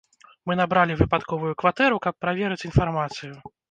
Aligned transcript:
Мы 0.51 0.55
набралі 0.61 0.95
выпадковую 1.03 1.53
кватэру, 1.63 2.03
каб 2.09 2.13
праверыць 2.27 2.63
інфармацыю. 2.73 3.35